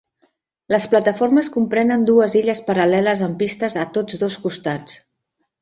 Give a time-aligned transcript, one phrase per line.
[0.75, 5.01] Les plataformes comprenen dues illes paral·leles amb pistes a tots dos costats.